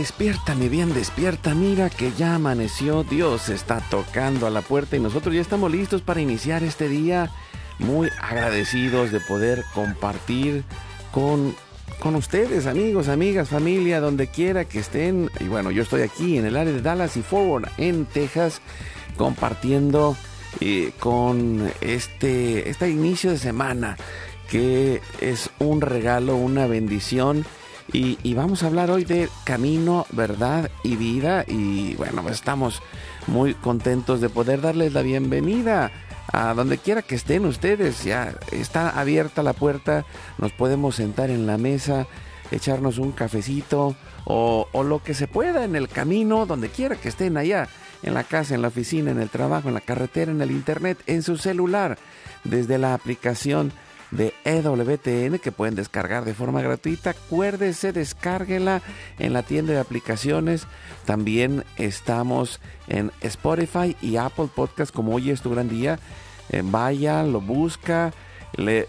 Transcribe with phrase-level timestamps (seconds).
[0.00, 4.98] Despierta, mi bien, despierta, mira que ya amaneció, Dios está tocando a la puerta y
[4.98, 7.30] nosotros ya estamos listos para iniciar este día,
[7.78, 10.64] muy agradecidos de poder compartir
[11.12, 11.54] con,
[11.98, 15.30] con ustedes, amigos, amigas, familia, donde quiera que estén.
[15.38, 18.62] Y bueno, yo estoy aquí en el área de Dallas y Forward, en Texas,
[19.18, 20.16] compartiendo
[20.60, 23.98] eh, con este, este inicio de semana,
[24.48, 27.44] que es un regalo, una bendición
[27.92, 31.44] y, vamos a hablar hoy de camino, verdad y vida.
[31.46, 32.82] Y bueno, pues estamos
[33.26, 35.90] muy contentos de poder darles la bienvenida
[36.32, 38.04] a donde quiera que estén ustedes.
[38.04, 40.04] Ya está abierta la puerta,
[40.38, 42.06] nos podemos sentar en la mesa,
[42.50, 47.08] echarnos un cafecito o, o lo que se pueda en el camino, donde quiera que
[47.08, 47.68] estén allá,
[48.02, 50.98] en la casa, en la oficina, en el trabajo, en la carretera, en el internet,
[51.06, 51.98] en su celular,
[52.44, 53.72] desde la aplicación
[54.10, 57.10] de EWTN que pueden descargar de forma gratuita.
[57.10, 58.82] Acuérdese, descárguela
[59.18, 60.66] en la tienda de aplicaciones.
[61.04, 65.98] También estamos en Spotify y Apple Podcast como hoy es tu gran día.
[66.50, 68.12] Eh, vaya, lo busca,
[68.56, 68.86] le,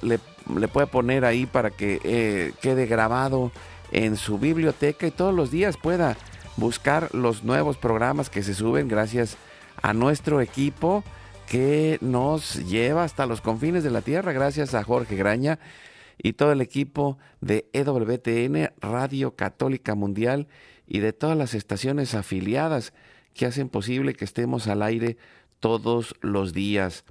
[0.67, 3.51] puede poner ahí para que eh, quede grabado
[3.91, 6.17] en su biblioteca y todos los días pueda
[6.57, 9.37] buscar los nuevos programas que se suben gracias
[9.81, 11.03] a nuestro equipo
[11.51, 15.59] que nos lleva hasta los confines de la tierra, gracias a Jorge Graña
[16.17, 20.47] y todo el equipo de EWTN, Radio Católica Mundial
[20.87, 22.93] y de todas las estaciones afiliadas
[23.33, 25.17] que hacen posible que estemos al aire
[25.59, 27.03] todos los días.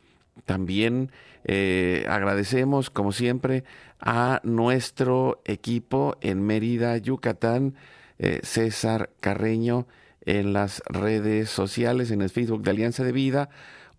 [0.47, 1.13] También
[1.45, 3.65] eh, agradecemos, como siempre,
[4.01, 7.75] a nuestro equipo en Mérida, Yucatán,
[8.19, 9.87] eh, César Carreño,
[10.25, 13.51] en las redes sociales, en el Facebook de Alianza de Vida,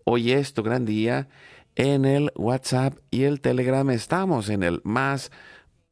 [0.04, 1.28] Hoy es tu gran día.
[1.76, 5.32] En el WhatsApp y el Telegram estamos en el más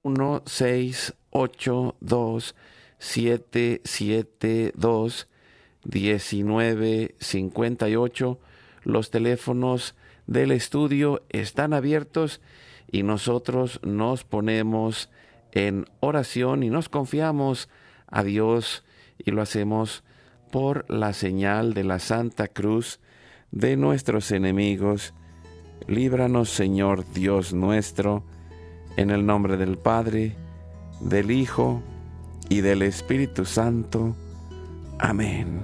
[0.03, 2.55] 1682
[2.99, 5.29] 772
[5.85, 8.41] 1958.
[8.83, 9.95] Los teléfonos
[10.27, 12.43] del estudio están abiertos
[12.91, 15.11] y nosotros nos ponemos
[15.53, 17.69] en oración y nos confiamos
[18.07, 18.85] a Dios
[19.19, 20.03] y lo hacemos
[20.51, 22.99] por la señal de la Santa Cruz
[23.53, 25.15] de nuestros enemigos.
[25.87, 28.23] Líbranos, Señor Dios nuestro,
[28.97, 30.37] en el nombre del Padre,
[31.01, 31.83] del Hijo
[32.49, 34.15] y del Espíritu Santo.
[34.99, 35.61] Amén.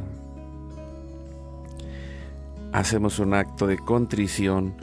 [2.73, 4.75] Hacemos un acto de contrición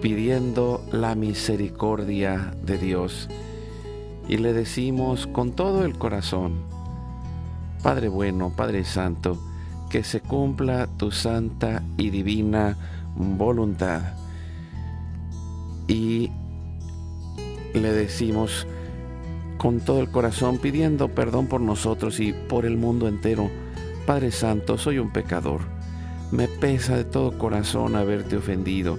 [0.00, 3.28] pidiendo la misericordia de Dios
[4.28, 6.62] y le decimos con todo el corazón,
[7.82, 9.38] Padre bueno, Padre Santo,
[9.90, 12.76] que se cumpla tu santa y divina
[13.16, 14.14] voluntad.
[15.88, 16.30] Y
[17.74, 18.66] le decimos
[19.58, 23.50] con todo el corazón, pidiendo perdón por nosotros y por el mundo entero,
[24.06, 25.60] Padre Santo, soy un pecador.
[26.30, 28.96] Me pesa de todo corazón haberte ofendido,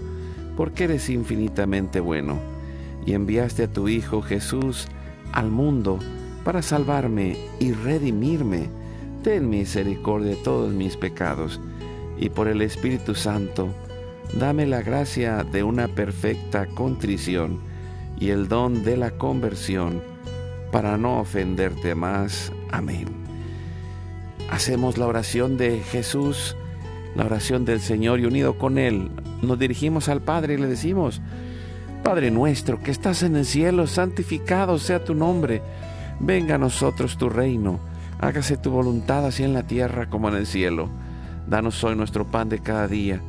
[0.57, 2.37] porque eres infinitamente bueno,
[3.05, 4.87] y enviaste a tu Hijo Jesús
[5.31, 5.99] al mundo
[6.43, 8.80] para salvarme y redimirme
[9.23, 11.59] ten misericordia de todos mis pecados,
[12.17, 13.69] y por el Espíritu Santo,
[14.33, 17.59] dame la gracia de una perfecta contrición
[18.19, 20.01] y el don de la conversión,
[20.71, 22.51] para no ofenderte más.
[22.71, 23.05] Amén.
[24.49, 26.55] Hacemos la oración de Jesús,
[27.15, 31.21] la oración del Señor, y unido con Él, nos dirigimos al Padre y le decimos,
[32.03, 35.61] Padre nuestro que estás en el cielo, santificado sea tu nombre,
[36.19, 37.90] venga a nosotros tu reino
[38.21, 40.89] Hágase tu voluntad así en la tierra como en el cielo.
[41.47, 43.19] Danos hoy nuestro pan de cada día.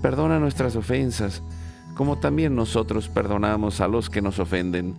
[0.00, 1.42] Perdona nuestras ofensas,
[1.96, 4.94] como también nosotros perdonamos a los que nos ofenden.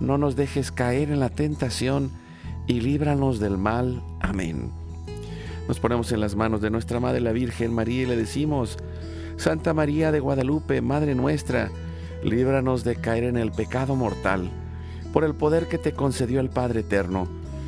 [0.00, 2.10] No nos dejes caer en la tentación
[2.66, 4.02] y líbranos del mal.
[4.20, 4.70] Amén.
[5.68, 8.78] Nos ponemos en las manos de nuestra Madre la Virgen María y le decimos,
[9.36, 11.70] Santa María de Guadalupe, Madre nuestra,
[12.24, 14.48] líbranos de caer en el pecado mortal,
[15.12, 17.37] por el poder que te concedió el Padre Eterno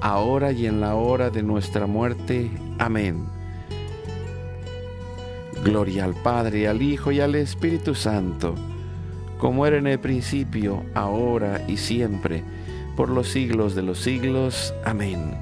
[0.00, 2.50] ahora y en la hora de nuestra muerte.
[2.78, 3.26] Amén.
[5.64, 8.54] Gloria al Padre, al Hijo y al Espíritu Santo,
[9.38, 12.42] como era en el principio, ahora y siempre,
[12.96, 14.74] por los siglos de los siglos.
[14.84, 15.34] Amén.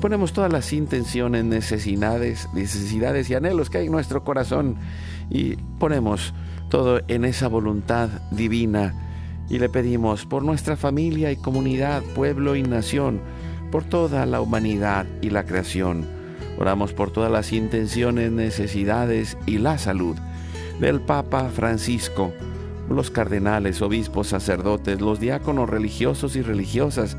[0.00, 4.76] Ponemos todas las intenciones, necesidades, necesidades y anhelos que hay en nuestro corazón
[5.28, 6.32] y ponemos
[6.68, 8.94] todo en esa voluntad divina
[9.50, 13.20] y le pedimos por nuestra familia y comunidad, pueblo y nación,
[13.72, 16.06] por toda la humanidad y la creación.
[16.58, 20.16] Oramos por todas las intenciones, necesidades y la salud
[20.78, 22.32] del Papa Francisco,
[22.90, 27.16] los cardenales, obispos, sacerdotes, los diáconos religiosos y religiosas,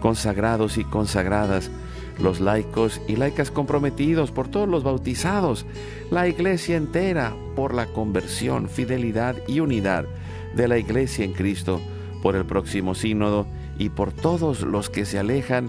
[0.00, 1.70] consagrados y consagradas,
[2.18, 5.66] los laicos y laicas comprometidos, por todos los bautizados,
[6.10, 10.06] la iglesia entera, por la conversión, fidelidad y unidad
[10.54, 11.78] de la iglesia en Cristo,
[12.22, 13.46] por el próximo sínodo
[13.78, 15.68] y por todos los que se alejan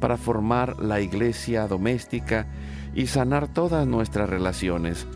[0.00, 2.46] para formar la iglesia doméstica
[2.94, 5.06] y sanar todas nuestras relaciones.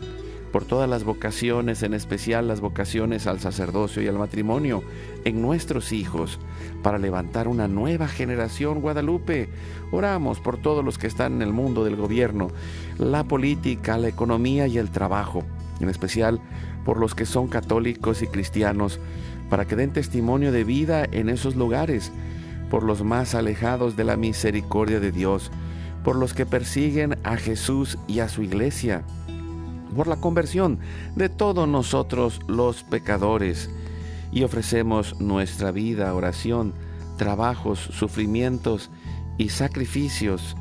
[0.51, 4.83] Por todas las vocaciones, en especial las vocaciones al sacerdocio y al matrimonio,
[5.25, 6.39] en nuestros hijos,
[6.81, 9.49] para levantar una nueva generación Guadalupe.
[9.91, 12.51] Oramos por todos los que están en el mundo del gobierno,
[12.97, 15.43] la política, la economía y el trabajo
[15.79, 16.39] en especial
[16.83, 18.99] por los que son católicos y cristianos,
[19.49, 22.11] para que den testimonio de vida en esos lugares,
[22.75, 25.49] por los más alejados de la misericordia de Dios,
[26.03, 29.05] por los que persiguen a Jesús y a su iglesia,
[29.95, 30.79] por la conversión
[31.15, 33.69] de todos nosotros los pecadores,
[34.33, 36.73] y ofrecemos nuestra vida, oración,
[37.15, 38.89] trabajos, sufrimientos
[39.37, 40.57] y sacrificios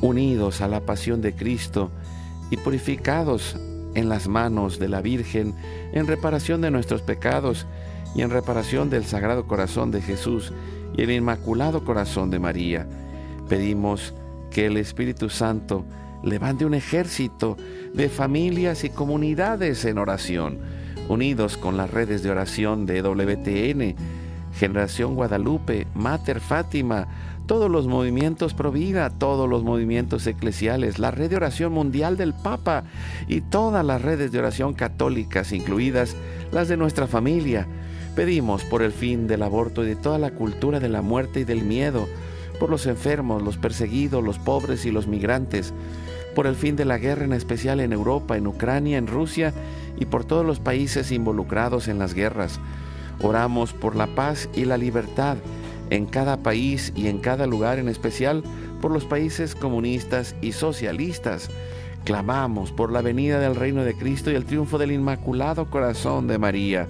[0.00, 1.92] unidos a la pasión de Cristo,
[2.50, 3.56] y purificados
[3.94, 5.54] en las manos de la Virgen
[5.92, 7.68] en reparación de nuestros pecados
[8.16, 10.52] y en reparación del Sagrado Corazón de Jesús
[10.96, 12.86] y el Inmaculado Corazón de María.
[13.46, 14.14] Pedimos
[14.50, 15.84] que el Espíritu Santo
[16.22, 17.58] levante un ejército
[17.92, 20.58] de familias y comunidades en oración,
[21.08, 23.94] unidos con las redes de oración de WTN,
[24.58, 27.08] Generación Guadalupe, Mater Fátima,
[27.46, 32.32] todos los movimientos pro vida, todos los movimientos eclesiales, la red de oración mundial del
[32.32, 32.84] Papa
[33.28, 36.16] y todas las redes de oración católicas, incluidas
[36.50, 37.68] las de nuestra familia.
[38.16, 41.44] Pedimos por el fin del aborto y de toda la cultura de la muerte y
[41.44, 42.08] del miedo,
[42.58, 45.74] por los enfermos, los perseguidos, los pobres y los migrantes,
[46.34, 49.52] por el fin de la guerra en especial en Europa, en Ucrania, en Rusia
[49.98, 52.58] y por todos los países involucrados en las guerras.
[53.20, 55.36] Oramos por la paz y la libertad
[55.90, 58.42] en cada país y en cada lugar, en especial
[58.80, 61.50] por los países comunistas y socialistas.
[62.04, 66.38] Clamamos por la venida del reino de Cristo y el triunfo del Inmaculado Corazón de
[66.38, 66.88] María.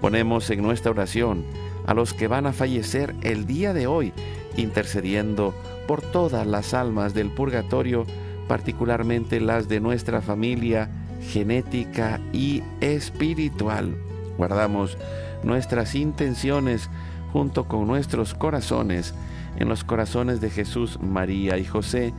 [0.00, 1.44] Ponemos en nuestra oración
[1.86, 4.12] a los que van a fallecer el día de hoy,
[4.56, 5.54] intercediendo
[5.86, 8.06] por todas las almas del purgatorio,
[8.48, 10.90] particularmente las de nuestra familia
[11.32, 13.96] genética y espiritual.
[14.36, 14.98] Guardamos
[15.42, 16.90] nuestras intenciones
[17.32, 19.14] junto con nuestros corazones
[19.56, 22.12] en los corazones de Jesús, María y José,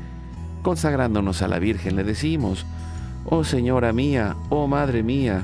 [0.61, 2.65] consagrándonos a la Virgen, le decimos,
[3.25, 5.43] Oh Señora mía, oh Madre mía,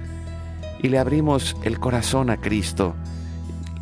[0.81, 2.95] y le abrimos el corazón a Cristo,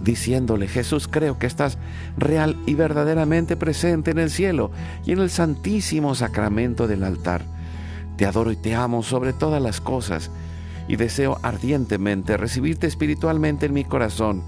[0.02, 1.78] diciéndole, Jesús, creo que estás
[2.18, 4.72] real y verdaderamente presente en el cielo
[5.06, 7.44] y en el santísimo sacramento del altar.
[8.18, 10.32] Te adoro y te amo sobre todas las cosas
[10.88, 14.44] y deseo ardientemente recibirte espiritualmente en mi corazón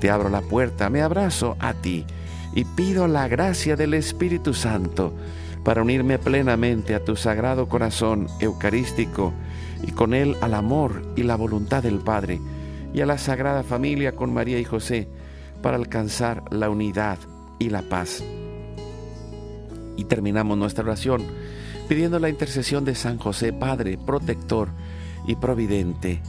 [0.00, 2.04] te abro la puerta, me abrazo a ti
[2.54, 5.14] y pido la gracia del Espíritu Santo
[5.64, 9.32] para unirme plenamente a tu sagrado corazón eucarístico
[9.86, 12.40] y con él al amor y la voluntad del Padre
[12.94, 15.08] y a la Sagrada Familia con María y José
[15.62, 17.18] para alcanzar la unidad
[17.58, 18.22] y la paz.
[19.96, 21.22] Y terminamos nuestra oración
[21.88, 24.70] pidiendo la intercesión de San José, Padre, protector
[25.26, 26.22] y providente,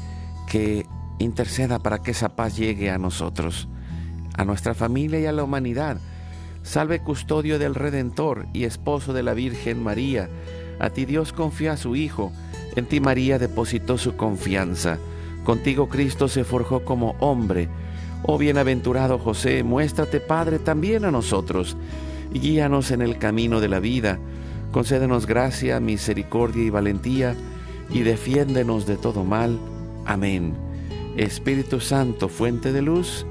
[0.49, 0.85] que
[1.19, 3.69] interceda para que esa paz llegue a nosotros,
[4.35, 5.97] a nuestra familia y a la humanidad.
[6.63, 10.29] Salve custodio del Redentor y esposo de la Virgen María.
[10.79, 12.33] A ti Dios confía a su Hijo,
[12.75, 14.97] en ti María depositó su confianza.
[15.43, 17.69] Contigo Cristo se forjó como hombre.
[18.23, 21.77] Oh bienaventurado José, muéstrate Padre también a nosotros,
[22.33, 24.19] y guíanos en el camino de la vida.
[24.71, 27.35] Concédenos gracia, misericordia y valentía,
[27.89, 29.59] y defiéndenos de todo mal.
[30.05, 30.53] Amén.
[31.15, 33.25] Espíritu Santo, fuente de luz,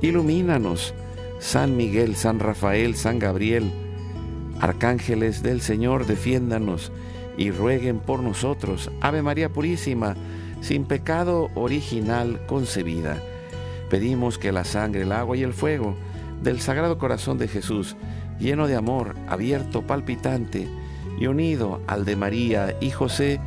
[0.00, 0.94] ilumínanos.
[1.40, 3.70] San Miguel, San Rafael, San Gabriel,
[4.60, 6.90] arcángeles del Señor, defiéndanos
[7.38, 8.90] y rueguen por nosotros.
[9.00, 10.16] Ave María Purísima,
[10.60, 13.22] sin pecado original concebida.
[13.88, 15.96] Pedimos que la sangre, el agua y el fuego
[16.42, 17.96] del Sagrado Corazón de Jesús,
[18.38, 20.68] lleno de amor, abierto, palpitante
[21.18, 23.40] y unido al de María y José,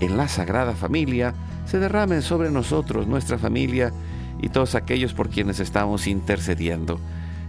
[0.00, 1.34] en la Sagrada Familia,
[1.66, 3.92] se derramen sobre nosotros, nuestra familia
[4.40, 7.00] y todos aquellos por quienes estamos intercediendo.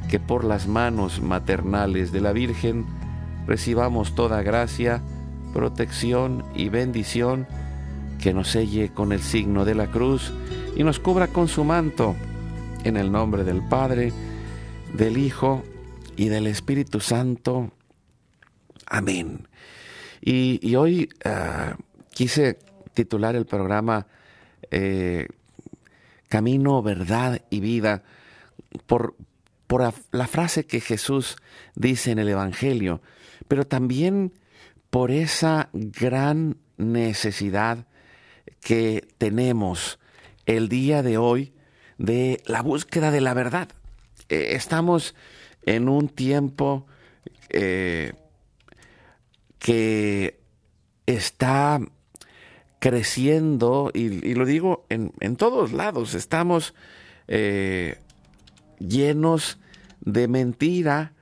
[0.10, 2.86] Que por las manos maternales de la Virgen
[3.46, 5.01] recibamos toda gracia,
[5.54, 7.48] protección y bendición,
[8.22, 10.34] que nos selle con el signo de la cruz
[10.75, 12.16] y nos cubra con su manto,
[12.84, 14.12] en el nombre del Padre,
[14.94, 15.63] del Hijo
[16.16, 17.72] y del Espíritu Santo.
[18.86, 19.48] Amén.
[20.22, 21.77] Y, hoy ah,
[22.13, 22.60] quise
[22.94, 24.08] titular el programa
[24.72, 25.27] eh,
[26.27, 28.04] Camino, Verdad y Vida
[28.86, 29.16] por,
[29.68, 31.38] por la frase que Jesús
[31.75, 33.01] dice en el Evangelio,
[33.48, 34.34] pero también
[34.89, 37.86] por esa gran necesidad
[38.62, 40.00] que tenemos
[40.46, 41.53] el día de hoy
[41.98, 43.70] de la búsqueda de la verdad.
[44.29, 45.15] Eh, estamos
[45.63, 46.86] en un tiempo
[47.50, 48.13] eh,
[49.60, 50.39] que
[51.06, 51.79] está
[52.79, 56.74] creciendo, y, lo digo en, todos lados, estamos
[57.27, 58.00] eh,
[58.79, 59.58] llenos
[60.01, 61.13] de mentira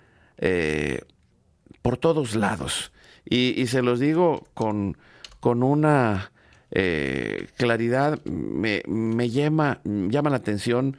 [1.82, 2.92] por todos lados.
[3.28, 4.98] Y, se los digo con,
[5.40, 6.32] con una
[6.72, 10.98] eh, claridad, me, me, llama, llama la atención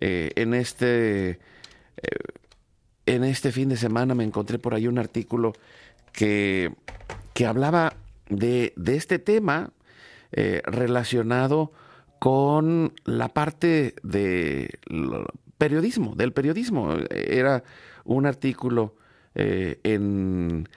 [0.00, 1.38] en este...
[3.06, 5.52] en este fin de semana me encontré por ahí un artículo
[6.12, 6.72] que,
[7.34, 7.94] que hablaba
[8.28, 9.72] de, de este tema,
[10.30, 11.72] eh, relacionado
[12.18, 14.78] con la parte de
[15.56, 16.96] periodismo, del periodismo.
[17.10, 17.64] Era
[18.04, 18.94] un artículo
[19.34, 20.68] eh, en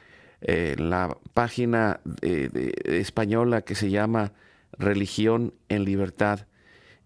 [0.41, 4.33] la página española que se llama
[4.77, 6.47] Religión en Libertad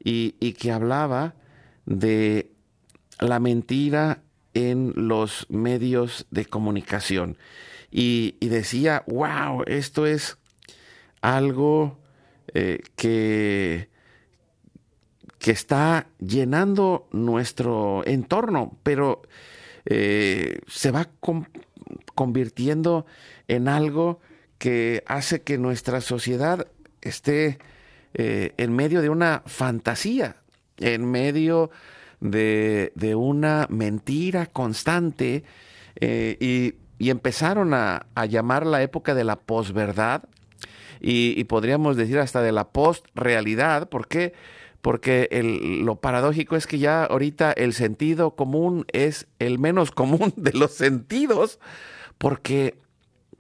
[0.04, 1.36] y, que hablaba
[1.86, 2.52] de
[3.20, 4.22] la mentira
[4.54, 7.38] en los medios de comunicación.
[7.92, 10.38] Y, y decía, wow, esto es
[11.22, 12.00] algo
[12.54, 13.90] eh, que,
[15.40, 19.24] que está llenando nuestro entorno, pero
[19.86, 21.10] eh, se va
[22.16, 23.06] convirtiendo
[23.48, 24.20] en algo
[24.58, 26.68] que hace que nuestra sociedad
[27.02, 27.60] esté
[28.14, 30.38] eh, en medio de una fantasía,
[30.78, 31.70] en medio
[32.22, 35.44] de, una mentira constante
[36.00, 40.24] y, empezaron a, a, llamar la época de la posverdad
[41.08, 43.90] y, podríamos decir hasta de la post-realidad.
[43.90, 44.34] ¿Por qué?
[44.82, 45.30] Porque
[45.84, 50.72] lo paradójico es que ya ahorita el sentido común es el menos común de los
[50.72, 51.60] sentidos,
[52.18, 52.78] porque,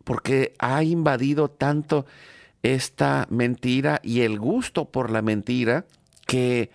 [0.03, 2.05] porque ha invadido tanto
[2.63, 5.85] esta mentira y el gusto por la mentira
[6.25, 6.71] que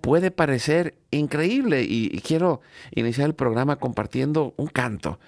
[0.00, 1.82] puede parecer increíble.
[1.82, 2.60] Y, quiero
[2.94, 5.18] iniciar el programa compartiendo un canto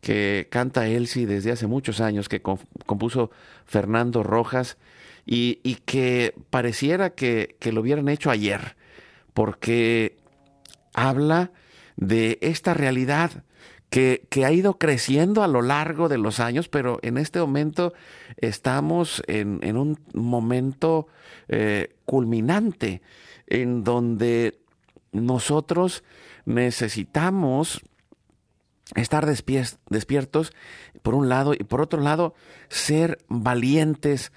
[0.00, 3.30] que canta Elsie desde hace muchos años, que compuso
[3.66, 4.76] Fernando Rojas,
[5.24, 8.76] y, que pareciera que, que, lo hubieran hecho ayer,
[9.34, 10.16] porque
[10.92, 11.52] habla
[11.96, 13.44] de esta realidad
[13.92, 17.92] que, ha ido creciendo a lo largo de los años, pero en este momento
[18.38, 21.08] estamos en, en un momento
[21.48, 23.02] eh, culminante
[23.46, 24.58] en donde
[25.12, 26.04] nosotros
[26.46, 27.82] necesitamos
[28.94, 30.54] estar despiertos
[31.02, 32.34] por un lado y por otro lado
[32.70, 34.32] ser valientes,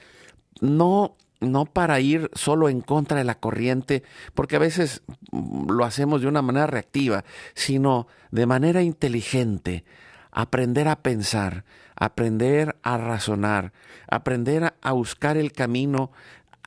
[0.59, 1.15] no
[1.46, 6.28] no para ir solo en contra de la corriente, porque a veces lo hacemos de
[6.28, 7.24] una manera reactiva,
[7.54, 9.86] sino de manera inteligente,
[10.32, 11.64] aprender a pensar,
[11.96, 13.72] aprender a razonar,
[14.08, 16.12] aprender a buscar el camino,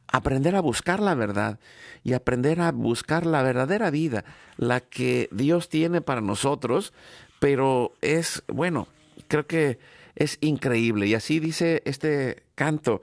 [0.08, 1.58] aprender a buscar la verdad
[2.02, 4.24] y aprender a buscar la verdadera vida,
[4.56, 6.92] la que Dios tiene para nosotros,
[7.38, 8.88] pero es, bueno,
[9.28, 9.78] creo que
[10.16, 11.06] es increíble.
[11.06, 13.02] Y así dice este canto,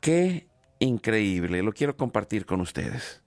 [0.00, 0.46] qué
[0.82, 3.22] increíble, lo quiero compartir con ustedes.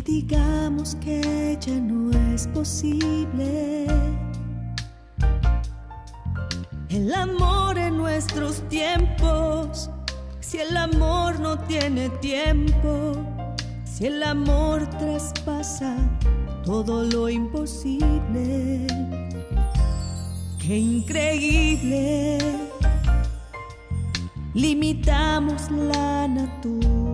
[0.00, 3.86] Digamos que ya no es posible.
[6.88, 9.90] El amor en nuestros tiempos,
[10.40, 13.16] si el amor no tiene tiempo,
[13.84, 15.96] si el amor traspasa
[16.64, 18.86] todo lo imposible.
[20.58, 22.38] Qué increíble.
[24.54, 27.08] Limitamos la naturaleza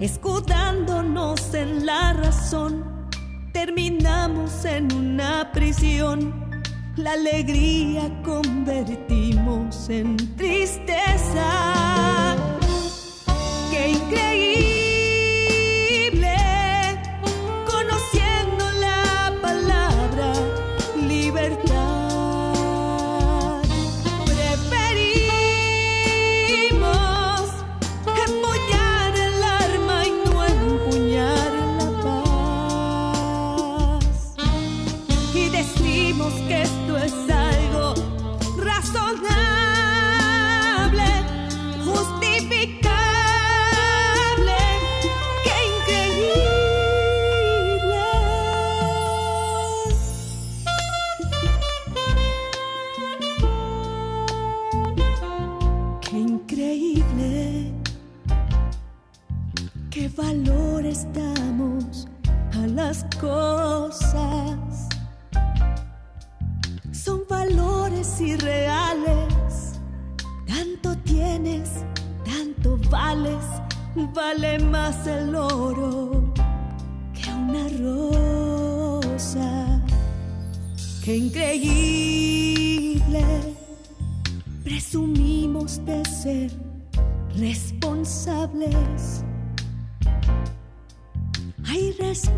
[0.00, 2.84] escudándonos en la razón,
[3.52, 6.62] terminamos en una prisión.
[6.96, 11.85] La alegría convertimos en tristeza.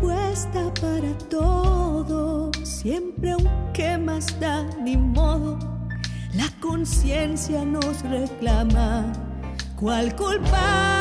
[0.09, 5.57] Respuesta para todo, siempre aunque más da ni modo.
[6.33, 9.11] La conciencia nos reclama
[9.75, 10.98] cuál culpa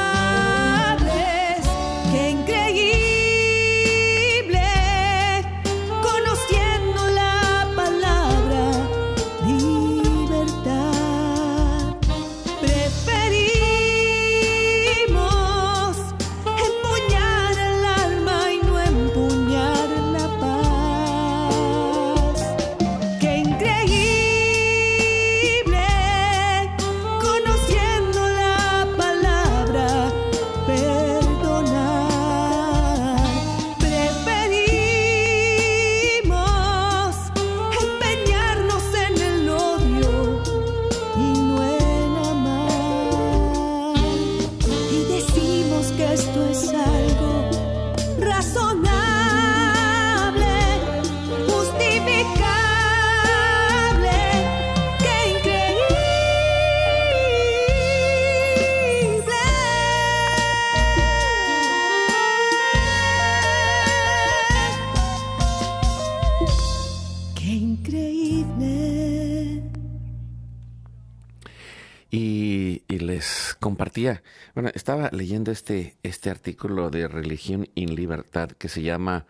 [74.54, 79.26] bueno, estaba leyendo este, este artículo de Religión y Libertad que se llama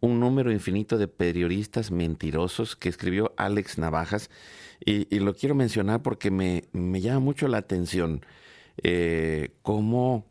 [0.00, 4.30] Un número infinito de periodistas mentirosos que escribió Alex Navajas.
[4.84, 6.64] Y, lo quiero mencionar porque me,
[7.00, 8.24] llama mucho la atención
[8.82, 10.26] eh, cómo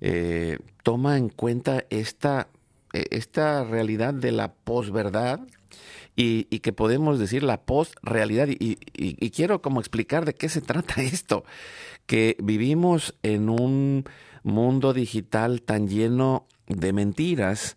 [0.00, 2.48] eh, toma en cuenta esta,
[2.92, 5.40] e, esta realidad de la posverdad
[6.16, 8.48] y, que podemos decir la post-realidad.
[8.48, 11.44] Y, y, quiero como explicar de qué se trata esto,
[12.06, 14.04] que vivimos en un
[14.42, 17.76] mundo digital tan lleno de mentiras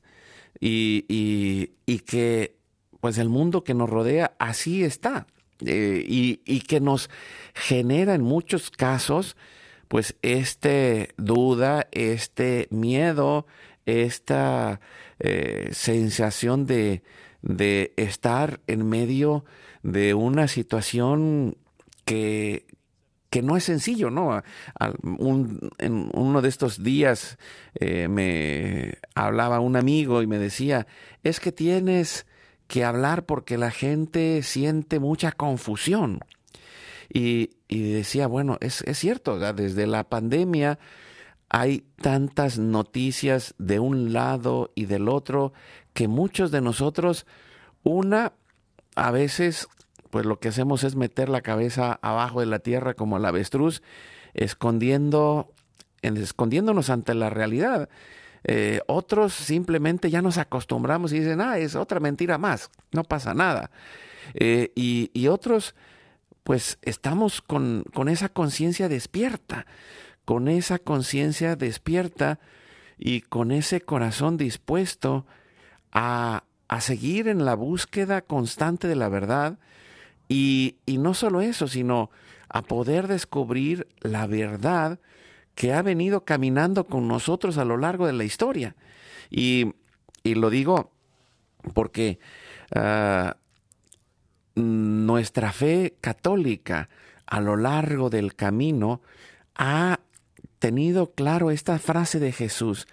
[0.60, 1.72] y,
[2.06, 2.56] que
[3.00, 5.28] pues el mundo que nos rodea así está.
[5.64, 7.10] Eh, y, que nos
[7.54, 9.38] genera en muchos casos
[9.88, 13.46] pues este duda, este miedo,
[13.86, 14.80] esta
[15.20, 17.04] eh, sensación de,
[17.42, 19.46] de estar en medio
[19.84, 21.58] de una situación
[22.06, 22.66] que,
[23.30, 24.44] que no es sencillo, ¿no?
[25.80, 27.38] en uno de estos días
[27.76, 30.86] eh, me hablaba un amigo y me decía,
[31.24, 32.26] es que tienes
[32.68, 36.20] que hablar porque la gente siente mucha confusión.
[37.14, 40.80] Y, decía, bueno, es, es cierto, desde la pandemia
[41.54, 45.52] hay tantas noticias de un lado y del otro
[45.92, 47.26] que muchos de nosotros,
[47.84, 48.32] una,
[48.96, 49.68] a veces,
[50.12, 53.84] pues lo que hacemos es meter la cabeza abajo de la tierra como el avestruz,
[54.34, 55.52] escondiendo,
[56.02, 57.90] escondiéndonos ante la realidad.
[58.46, 63.34] Eh, otros simplemente ya nos acostumbramos y dicen, ah, es otra mentira más, no pasa
[63.34, 63.72] nada.
[64.36, 65.76] Eh, y, y, otros,
[66.46, 69.66] pues estamos con, con esa conciencia despierta,
[70.32, 72.40] con esa conciencia despierta
[72.98, 75.26] y con ese corazón dispuesto
[75.92, 79.60] a, a, seguir en la búsqueda constante de la verdad
[80.30, 82.12] y, y no solo eso, sino
[82.48, 85.02] a poder descubrir la verdad
[85.54, 88.78] que ha venido caminando con nosotros a lo largo de la historia.
[89.30, 89.74] Y,
[90.24, 90.94] y lo digo
[91.74, 92.20] porque
[92.74, 93.36] ah,
[94.56, 96.88] nuestra fe católica
[97.26, 99.02] a lo largo del camino
[99.56, 100.00] ha
[100.62, 102.88] tenido claro esta frase de Jesús,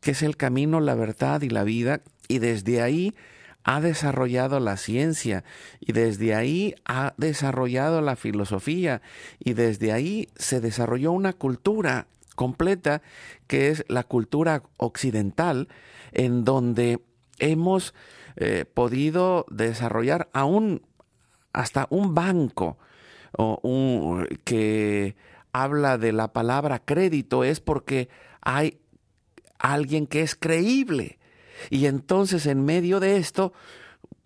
[0.00, 3.14] que es el camino, la verdad y la vida, y desde ahí
[3.62, 5.44] ha desarrollado la ciencia
[5.80, 9.00] y desde ahí ha desarrollado la filosofía
[9.38, 13.00] y desde ahí se desarrolló una cultura completa
[13.46, 15.68] que es la cultura occidental
[16.12, 17.00] en donde
[17.38, 17.94] hemos
[18.36, 20.82] eh, podido desarrollar aún
[21.52, 22.76] hasta un banco
[23.32, 25.14] o un, que
[25.54, 28.08] habla de la palabra crédito es porque
[28.42, 28.80] hay
[29.58, 31.18] alguien que es creíble
[31.70, 33.52] y entonces en medio de esto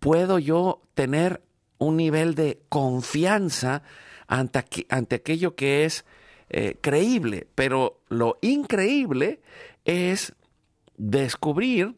[0.00, 1.42] puedo yo tener
[1.76, 3.82] un nivel de confianza
[4.26, 6.06] ante, ante aquello que es
[6.48, 7.46] eh, creíble.
[7.54, 9.42] Pero lo increíble
[9.84, 10.34] es
[10.96, 11.96] descubrir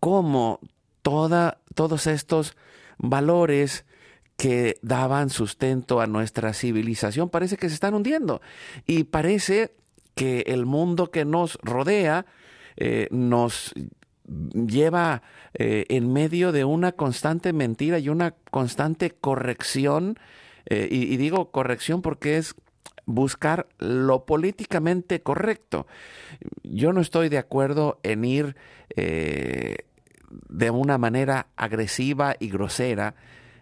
[0.00, 0.58] cómo
[1.02, 2.56] toda, todos estos
[2.98, 3.84] valores
[4.40, 8.40] que daban sustento a nuestra civilización parece que se están hundiendo
[8.86, 9.74] y parece
[10.14, 12.24] que el mundo que nos rodea
[12.78, 13.74] eh, nos
[14.24, 15.20] lleva
[15.52, 20.18] eh, en medio de una constante mentira y una constante corrección,
[20.64, 22.54] eh, y, digo corrección porque es
[23.04, 25.86] buscar lo políticamente correcto.
[26.62, 28.56] Yo no estoy de acuerdo en ir
[28.96, 33.14] de una manera agresiva y grosera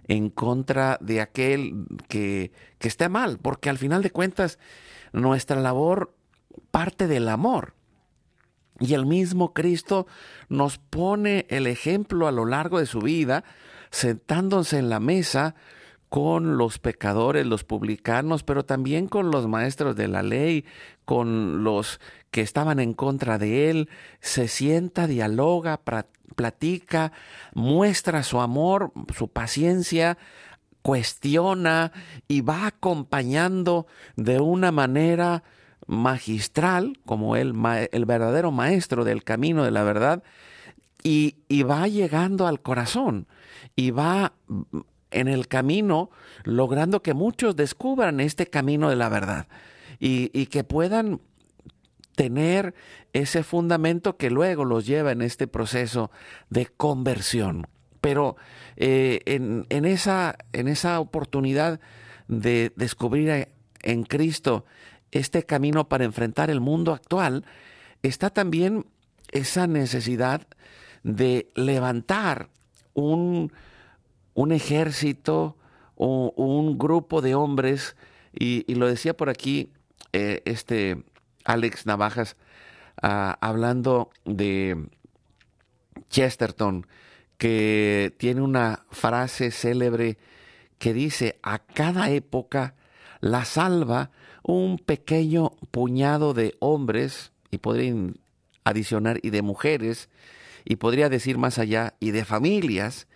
[0.09, 4.59] en contra de aquel que, que esté mal, porque al final de cuentas
[5.13, 6.15] nuestra labor
[6.71, 7.75] parte del amor.
[8.81, 10.07] Y el mismo Cristo
[10.49, 13.45] nos pone el ejemplo a lo largo de su vida,
[13.91, 15.55] sentándose en la mesa
[16.09, 20.65] con los pecadores, los publicanos, pero también con los maestros de la ley,
[21.05, 23.89] con los que estaban en contra de él,
[24.21, 25.81] se sienta, dialoga,
[26.35, 27.13] platica,
[27.55, 30.19] muestra su amor, su paciencia,
[30.83, 31.93] cuestiona
[32.29, 35.43] y va acompañando de una manera
[35.87, 37.55] magistral, como él,
[37.93, 40.23] el verdadero maestro del camino de la verdad,
[41.03, 43.27] y, va llegando al corazón
[43.77, 44.33] y va
[45.11, 46.11] en el camino
[46.45, 49.47] logrando que muchos descubran este camino de la verdad
[49.99, 51.21] y, que puedan
[52.15, 52.75] tener
[53.13, 56.11] ese fundamento que luego los lleva en este proceso
[56.51, 57.67] de conversión.
[58.01, 58.37] Pero
[58.77, 61.81] eh, en, en, esa, en esa oportunidad
[62.29, 63.49] de descubrir
[63.83, 64.65] en Cristo
[65.11, 67.45] este camino para enfrentar el mundo actual,
[68.03, 68.87] está también
[69.33, 70.47] esa necesidad
[71.03, 72.51] de levantar
[72.95, 73.53] un,
[74.39, 75.57] un ejército
[75.97, 77.97] o un grupo de hombres,
[78.33, 79.73] y, lo decía por aquí
[80.13, 81.03] eh, este
[81.45, 82.37] Alex Navajas
[83.03, 84.87] ah, hablando de
[86.09, 86.87] Chesterton,
[87.37, 90.19] que tiene una frase célebre
[90.79, 92.77] que dice, a cada época
[93.21, 94.13] la salva
[94.45, 97.93] un pequeño puñado de hombres, y podría
[98.63, 100.09] adicionar, y de mujeres,
[100.65, 103.08] y podría decir más allá, y de familias,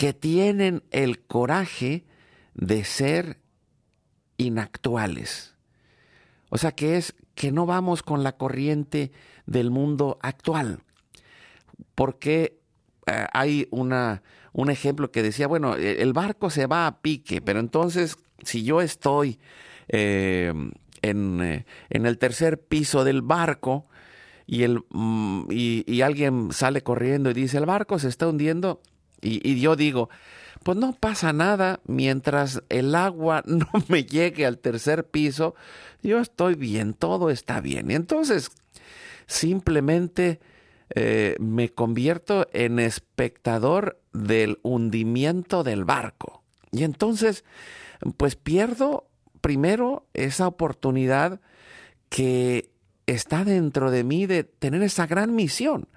[0.00, 2.06] que tienen el coraje
[2.54, 3.38] de ser
[4.38, 5.54] inactuales.
[6.48, 9.12] O sea que es que no vamos con la corriente
[9.44, 10.80] del mundo actual.
[11.94, 12.62] Porque
[13.06, 14.22] eh, hay una,
[14.54, 18.64] un ejemplo que decía, bueno, e, el barco se va a pique, pero entonces si
[18.64, 19.38] yo estoy
[19.88, 20.54] eh,
[21.02, 23.86] en, eh, en, el tercer piso del barco
[24.46, 28.80] y, el, mm, y, alguien sale corriendo y dice, el barco se está hundiendo,
[29.22, 30.08] y, yo digo,
[30.62, 35.54] pues no pasa nada mientras el agua no me llegue al tercer piso,
[36.02, 37.90] yo estoy bien, todo está bien.
[37.90, 38.50] Y entonces
[39.26, 40.40] simplemente
[40.94, 46.42] eh, me convierto en espectador del hundimiento del barco.
[46.72, 47.44] Y entonces,
[48.16, 49.08] pues pierdo
[49.40, 51.40] primero esa oportunidad
[52.08, 52.70] que
[53.06, 55.88] está dentro de mí de tener esa gran misión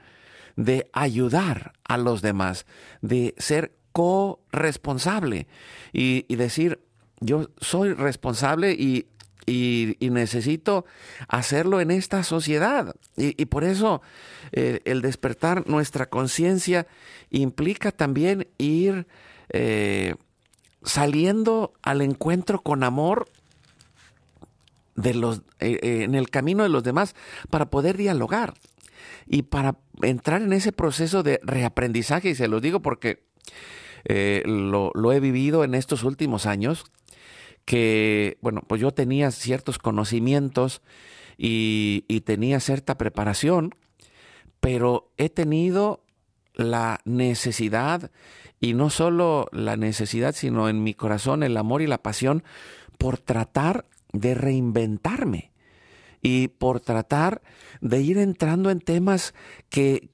[0.56, 2.66] de ayudar a los demás,
[3.02, 5.48] de ser corresponsable
[5.92, 6.80] y, y decir,
[7.20, 9.08] yo soy responsable y
[9.46, 10.86] y, necesito
[11.28, 12.96] hacerlo en esta sociedad.
[13.18, 14.02] Y, por eso
[14.52, 16.88] eh, el despertar nuestra conciencia
[17.30, 19.08] implica también ir
[19.50, 20.16] eh,
[20.84, 23.28] saliendo al encuentro con amor
[24.96, 27.16] de los, eh, en el camino de los demás
[27.50, 28.54] para poder dialogar
[29.26, 32.30] y para entrar en ese proceso de reaprendizaje.
[32.30, 33.24] Y se los digo porque
[34.46, 36.86] lo, lo he vivido en estos últimos años
[37.66, 40.82] que, bueno, pues yo tenía ciertos conocimientos
[41.38, 43.76] y, tenía cierta preparación,
[44.60, 46.04] pero he tenido
[46.54, 48.12] la necesidad,
[48.60, 52.44] y no solo la necesidad, sino en mi corazón el amor y la pasión
[52.98, 55.52] por tratar de reinventarme
[56.24, 57.44] y por tratar
[57.82, 59.36] de ir entrando en temas
[59.70, 60.10] que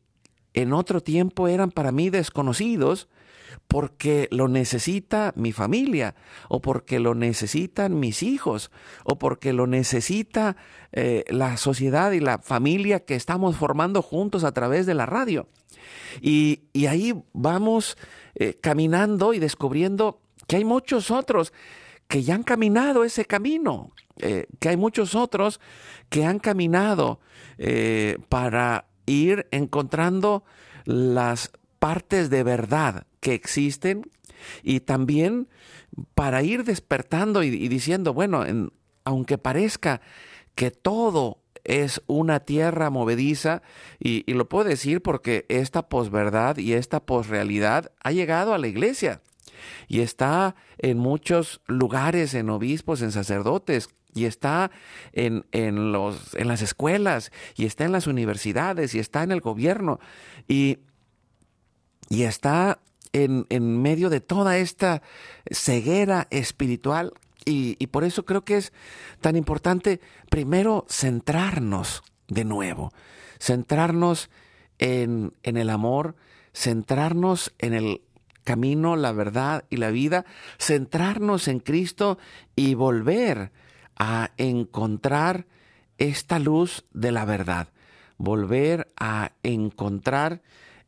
[0.54, 3.08] en otro tiempo eran para mí desconocidos,
[3.68, 6.16] porque lo necesita mi familia,
[6.50, 8.72] o porque lo necesitan mis hijos,
[9.04, 10.58] o porque lo necesita
[10.92, 15.48] eh, la sociedad y la familia que estamos formando juntos a través de la radio.
[16.20, 17.96] Y, ahí vamos
[18.34, 21.54] eh, caminando y descubriendo que hay muchos otros
[22.08, 25.60] que ya han caminado ese camino, eh, que hay muchos otros
[26.10, 27.20] que han caminado
[28.30, 30.46] para ir encontrando
[30.86, 34.10] las partes de verdad que existen
[34.64, 35.50] y también
[36.16, 38.46] para ir despertando y, diciendo, bueno,
[39.04, 40.02] aunque parezca
[40.56, 43.62] que todo es una tierra movediza,
[44.00, 49.22] y, lo puedo decir porque esta posverdad y esta posrealidad ha llegado a la iglesia
[49.88, 54.72] y está en muchos lugares, en obispos, en sacerdotes, y está
[55.14, 59.42] en, en, los, en las escuelas, y está en las universidades, y está en el
[59.42, 60.00] gobierno,
[60.48, 60.80] y,
[62.10, 62.80] y está
[63.14, 65.02] en, en medio de toda esta
[65.52, 67.14] ceguera espiritual.
[67.46, 68.74] Y, por eso creo que es
[69.22, 72.94] tan importante primero centrarnos de nuevo,
[73.40, 74.30] centrarnos
[74.78, 76.16] en, en el amor,
[76.54, 78.02] centrarnos en el
[78.44, 80.26] camino, la verdad y la vida,
[80.60, 82.20] centrarnos en Cristo
[82.56, 83.52] y volver
[84.00, 85.46] a encontrar
[85.98, 87.68] esta luz de la verdad,
[88.18, 90.42] volver a encontrar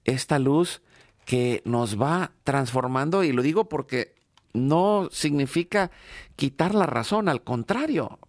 [0.06, 0.82] esta luz
[1.26, 4.16] que nos va transformando y lo digo porque
[4.54, 5.92] no significa
[6.36, 8.20] quitar la razón, al contrario,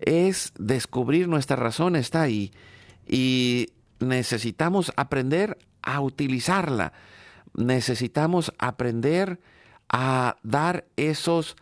[0.00, 2.52] es descubrir nuestra razón, está ahí
[3.06, 6.92] y necesitamos aprender a utilizarla,
[7.54, 9.40] necesitamos aprender
[9.88, 11.56] a dar esos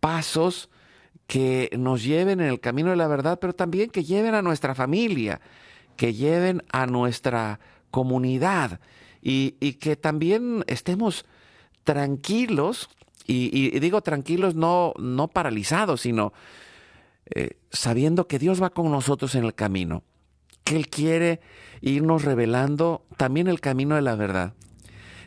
[0.00, 0.70] pasos
[1.28, 4.74] que nos lleven en el camino de la verdad, pero también que lleven a nuestra
[4.74, 5.42] familia,
[5.94, 7.60] que lleven a nuestra
[7.90, 8.80] comunidad
[9.20, 11.26] y, que también estemos
[11.84, 12.88] tranquilos,
[13.26, 16.32] y, digo tranquilos no, no paralizados, sino
[17.26, 20.04] eh, sabiendo que Dios va con nosotros en el camino,
[20.64, 21.40] que Él quiere
[21.82, 24.54] irnos revelando también el camino de la verdad,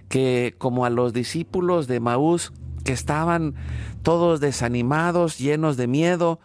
[0.10, 3.56] que como a los discípulos de Maús que estaban
[4.04, 6.40] todos desanimados, llenos de miedo,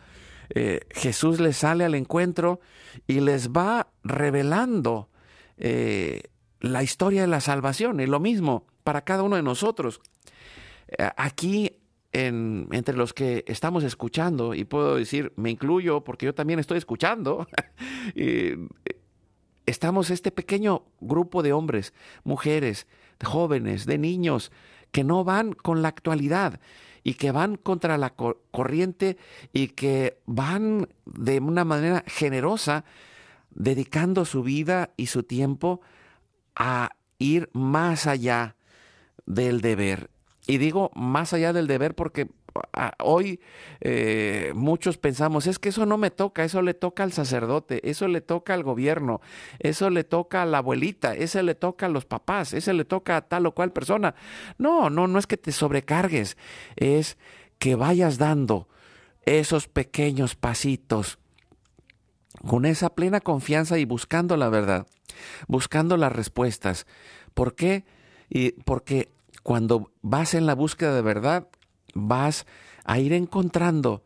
[0.50, 2.60] eh, Jesús les sale al encuentro
[3.06, 5.08] y les va revelando
[5.56, 6.22] eh,
[6.60, 8.00] la historia de la salvación.
[8.00, 10.00] Es lo mismo para cada uno de nosotros.
[10.88, 11.72] Eh, aquí
[12.12, 16.78] en, entre los que estamos escuchando, y puedo decir, me incluyo porque yo también estoy
[16.78, 17.46] escuchando,
[19.66, 21.92] estamos este pequeño grupo de hombres,
[22.24, 22.86] mujeres,
[23.22, 24.52] jóvenes, de niños,
[24.92, 26.60] que no van con la actualidad
[27.06, 28.14] y que van contra la
[28.50, 29.16] corriente
[29.52, 32.84] y que van de una manera generosa
[33.50, 35.80] dedicando su vida y su tiempo
[36.56, 36.90] a
[37.20, 38.56] ir más allá
[39.24, 40.10] del deber.
[40.48, 42.26] Y digo más allá del deber porque
[42.98, 43.40] hoy
[43.80, 48.08] eh, muchos pensamos, es que eso no me toca, eso le toca al sacerdote, eso
[48.08, 49.20] le toca al gobierno,
[49.58, 53.16] eso le toca a la abuelita, eso le toca a los papás, eso le toca
[53.16, 54.14] a tal o cual persona.
[54.58, 56.36] No, no, no es que te sobrecargues,
[56.76, 57.18] es
[57.58, 58.68] que vayas dando
[59.24, 61.18] esos pequeños pasitos
[62.46, 64.86] con esa plena confianza y buscando la verdad,
[65.48, 66.86] buscando las respuestas.
[67.34, 67.84] ¿Por qué?
[68.28, 69.10] Y porque
[69.42, 71.48] cuando vas en la búsqueda de verdad,
[71.96, 72.46] vas
[72.85, 74.02] a ir encontrando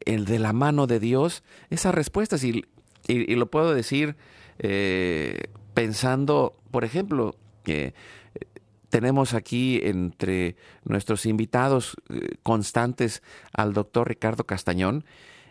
[0.00, 2.44] el de la mano de Dios esas respuestas.
[2.44, 2.64] Y,
[3.06, 4.16] y, lo puedo decir
[4.58, 7.94] eh, pensando, por ejemplo, que
[8.88, 13.22] tenemos aquí entre nuestros invitados eh, constantes
[13.52, 15.04] al doctor Ricardo Castañón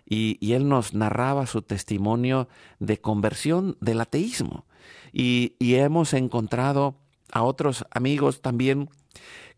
[0.05, 2.49] y, y, él nos narraba su testimonio
[2.79, 4.65] de conversión del ateísmo.
[5.13, 6.95] Y, y hemos encontrado
[7.31, 8.89] a otros amigos también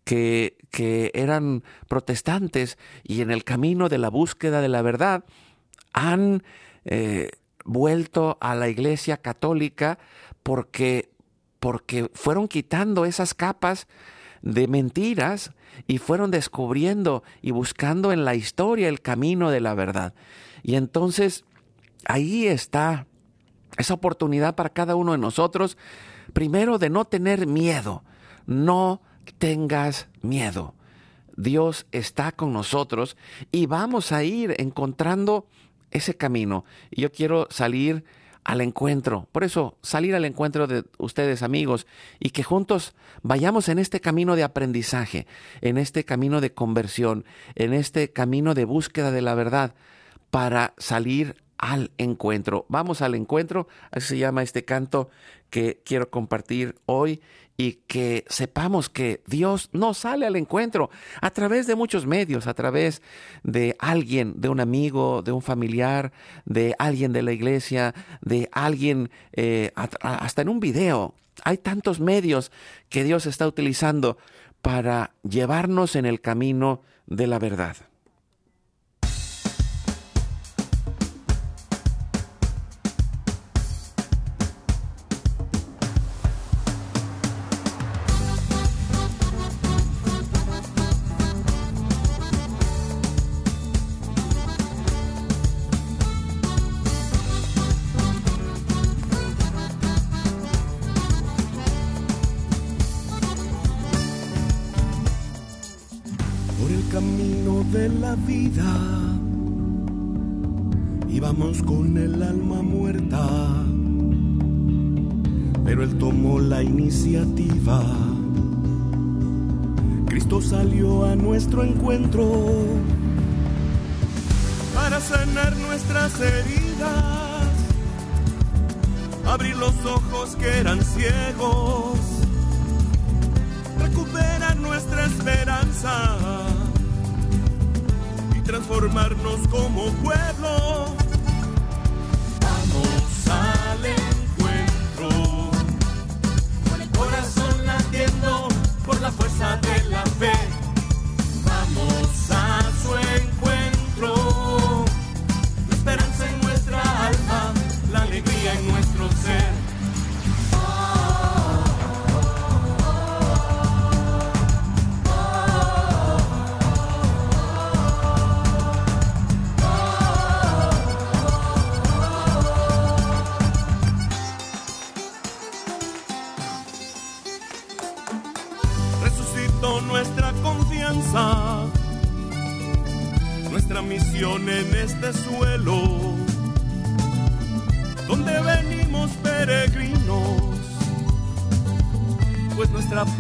[0.03, 5.23] que, que eran protestantes y en el camino de la búsqueda de la verdad
[5.93, 6.43] han
[6.85, 7.29] eh,
[7.65, 9.99] vuelto a la iglesia católica
[10.43, 11.11] porque,
[11.59, 13.87] porque fueron quitando esas capas
[14.41, 15.51] de mentiras
[15.87, 20.13] y fueron descubriendo y buscando en la historia el camino de la verdad.
[20.63, 21.45] Y entonces
[22.05, 23.05] ahí está
[23.77, 25.77] esa oportunidad para cada uno de nosotros,
[26.33, 28.03] primero de no tener miedo,
[28.45, 29.01] no
[29.37, 30.73] tengas miedo.
[31.35, 33.17] Dios está con nosotros
[33.51, 35.47] y vamos a ir encontrando
[35.91, 36.65] ese camino.
[36.89, 38.03] Y yo quiero salir
[38.43, 39.27] al encuentro.
[39.31, 41.85] Por eso, salir al encuentro de ustedes amigos
[42.19, 45.27] y que juntos vayamos en este camino de aprendizaje,
[45.61, 49.75] en este camino de conversión, en este camino de búsqueda de la verdad
[50.31, 52.65] para salir al encuentro.
[52.69, 55.09] Vamos al encuentro, así se llama este canto
[55.51, 57.21] que quiero compartir hoy
[57.57, 60.89] y que sepamos que Dios no sale al encuentro
[61.21, 63.03] a través de muchos medios, a través
[63.43, 66.11] de alguien, de un amigo, de un familiar,
[66.45, 71.13] de alguien de la iglesia, de alguien eh, hasta en un video.
[71.43, 72.51] Hay tantos medios
[72.89, 74.17] que Dios está utilizando
[74.63, 77.77] para llevarnos en el camino de la verdad.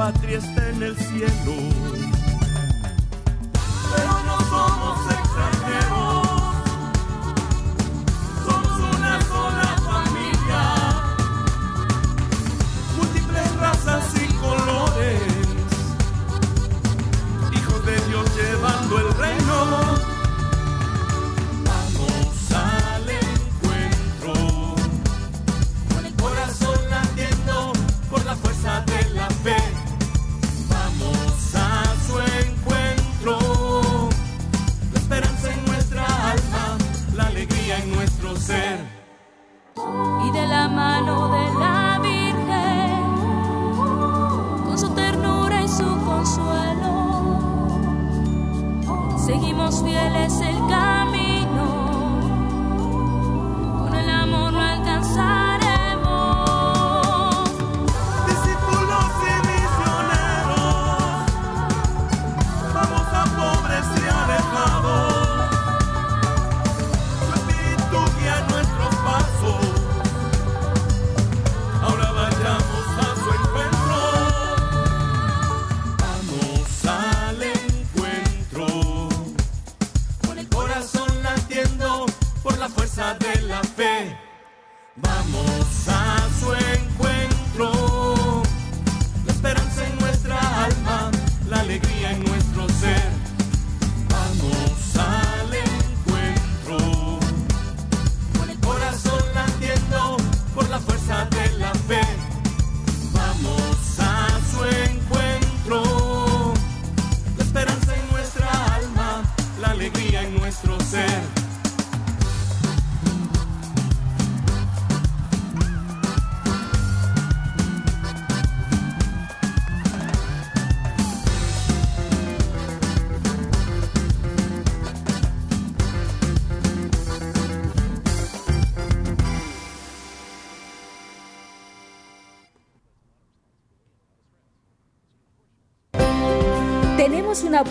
[0.01, 1.90] Patria está en el cielo.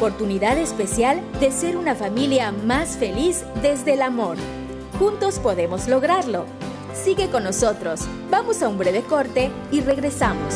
[0.01, 4.39] Oportunidad especial de ser una familia más feliz desde el amor.
[4.99, 6.47] Juntos podemos lograrlo.
[6.95, 8.01] Sigue con nosotros.
[8.31, 10.55] Vamos a un breve corte y regresamos.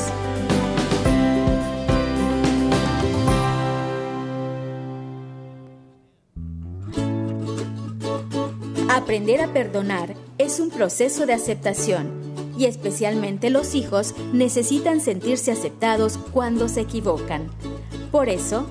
[8.88, 12.10] Aprender a perdonar es un proceso de aceptación
[12.56, 17.50] y especialmente los hijos necesitan sentirse aceptados cuando se equivocan.
[18.10, 18.70] Por eso,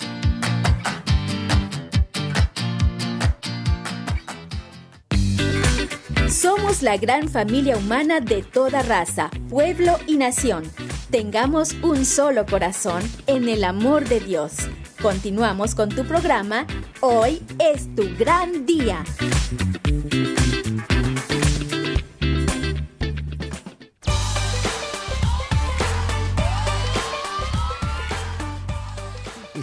[6.28, 10.64] Somos la gran familia humana de toda raza, pueblo y nación.
[11.10, 14.54] Tengamos un solo corazón en el amor de Dios.
[15.02, 16.66] Continuamos con tu programa.
[17.00, 19.04] Hoy es tu gran día.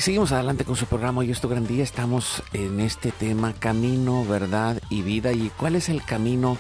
[0.10, 1.20] Seguimos adelante con su programa.
[1.20, 1.84] Hoy es tu gran día.
[1.84, 5.34] Estamos en este tema, camino, verdad y vida.
[5.34, 6.58] ¿Y cuál es el camino?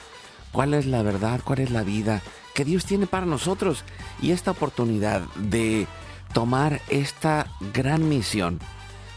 [0.52, 1.42] ¿Cuál es la verdad?
[1.44, 2.22] ¿Cuál es la vida
[2.54, 3.86] que Dios tiene para nosotros?
[4.22, 5.88] Y esta oportunidad de
[6.32, 8.60] tomar esta gran misión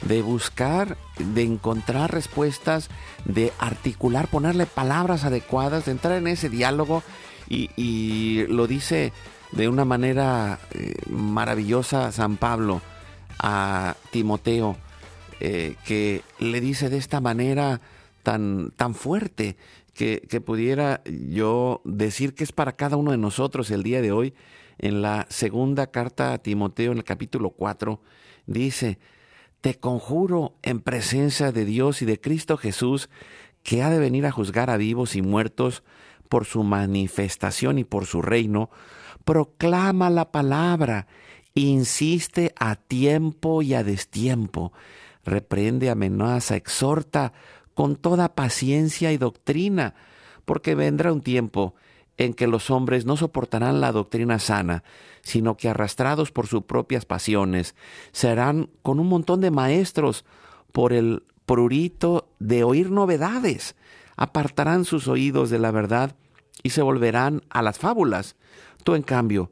[0.00, 2.88] de buscar, de encontrar respuestas,
[3.26, 7.02] de articular, ponerle palabras adecuadas, de entrar en ese diálogo
[7.50, 9.12] y, lo dice
[9.50, 12.80] de una manera eh, maravillosa San Pablo
[13.38, 14.76] a Timoteo,
[15.40, 17.80] eh, que le dice de esta manera
[18.22, 19.56] tan, tan fuerte
[19.94, 24.12] que, que pudiera yo decir que es para cada uno de nosotros el día de
[24.12, 24.34] hoy,
[24.78, 28.00] en la segunda carta a Timoteo, en el capítulo 4,
[28.46, 28.98] dice,
[29.60, 33.08] te conjuro en presencia de Dios y de Cristo Jesús,
[33.62, 35.84] que ha de venir a juzgar a vivos y muertos
[36.28, 38.70] por su manifestación y por su reino,
[39.24, 41.06] proclama la palabra,
[41.54, 44.72] insiste a tiempo y a destiempo,
[45.24, 47.32] reprende, amenaza, exhorta
[47.74, 49.94] con toda paciencia y doctrina,
[50.44, 51.74] porque vendrá un tiempo
[52.16, 54.84] en que los hombres no soportarán la doctrina sana,
[55.22, 57.74] sino que arrastrados por sus propias pasiones,
[58.12, 60.24] serán con un montón de maestros
[60.72, 63.76] por el prurito de oír novedades,
[64.16, 66.16] apartarán sus oídos de la verdad
[66.62, 68.36] y se volverán a las fábulas.
[68.84, 69.50] Tú, en cambio,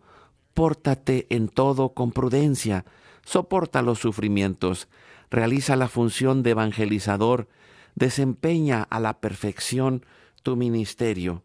[0.54, 2.84] pórtate en todo con prudencia,
[3.24, 4.88] soporta los sufrimientos,
[5.30, 7.48] realiza la función de evangelizador,
[7.94, 10.04] desempeña a la perfección
[10.42, 11.42] tu ministerio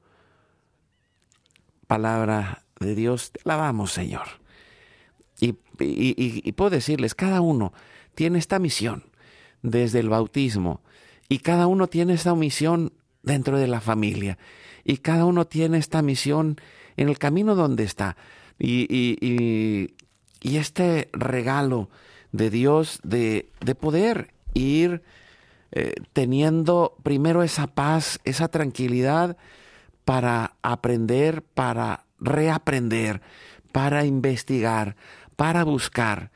[1.86, 4.28] palabra de Dios, te alabamos, Señor.
[5.40, 5.54] Y,
[6.54, 7.74] puedo decirles, cada uno
[8.16, 9.04] tiene esta misión
[9.62, 10.82] desde el bautismo
[11.28, 12.94] y cada uno tiene esta misión
[13.24, 14.38] dentro de la familia
[14.84, 16.58] y cada uno tiene esta misión
[16.96, 18.16] en el camino donde está.
[18.60, 19.94] Y,
[20.42, 21.90] este regalo
[22.32, 23.50] de Dios de,
[23.80, 25.02] poder ir
[25.72, 29.38] eh, teniendo primero esa paz, esa tranquilidad,
[30.06, 33.22] para aprender, para reaprender,
[33.72, 34.96] para investigar,
[35.36, 36.32] para buscar.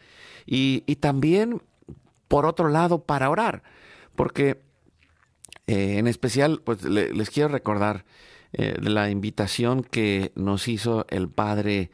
[0.46, 1.62] Y, también,
[2.28, 3.62] por otro lado, para orar,
[4.16, 4.62] porque
[5.68, 8.04] eh, en especial, pues les quiero recordar
[8.54, 11.92] eh, la invitación que nos hizo el padre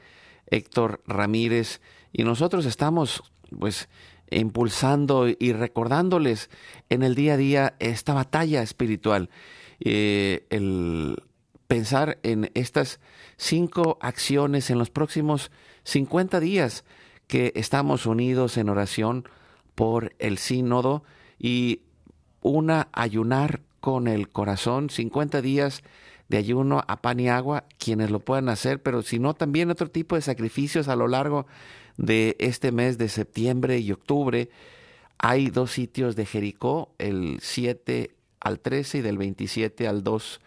[0.48, 1.82] Héctor Ramírez
[2.14, 3.24] y nosotros estamos,
[3.58, 3.90] pues,
[4.32, 6.50] impulsando y recordándoles
[6.90, 9.30] en el día a día esta batalla espiritual.
[9.80, 11.18] Eh, el,
[11.68, 13.00] pensar en estas
[13.38, 15.52] cinco acciones en los próximos
[15.84, 16.86] 50 días
[17.28, 19.28] que estamos unidos en oración
[19.74, 21.04] por el sínodo
[21.40, 21.82] y
[22.42, 25.84] una ayunar con el corazón, 50 días
[26.30, 29.90] de ayuno a pan y agua, quienes lo puedan hacer, pero si no, también otro
[29.90, 31.46] tipo de sacrificios a lo largo
[31.98, 34.50] de este mes de septiembre y octubre.
[35.18, 40.42] Hay dos sitios de Jericó, el 7 al 13 y del 27 al 2,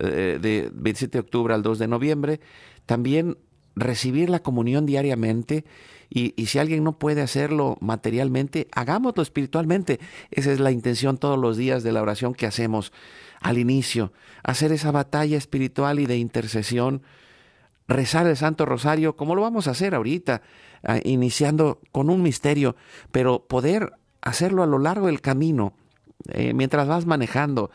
[0.00, 2.40] eh, de 27 de octubre al 2 de noviembre.
[2.86, 3.38] También
[3.74, 5.64] recibir la comunión diariamente
[6.10, 9.98] y, y, si alguien no puede hacerlo materialmente, hagámoslo espiritualmente.
[10.30, 12.92] Esa es la intención todos los días de la oración que hacemos
[13.42, 14.12] al inicio,
[14.42, 17.02] hacer esa batalla espiritual y de intercesión,
[17.88, 20.42] rezar el Santo Rosario, como lo vamos a hacer ahorita,
[20.84, 22.76] ah, iniciando con un misterio,
[23.10, 25.74] pero poder hacerlo a lo largo del camino,
[26.28, 27.70] eh, mientras vas manejando,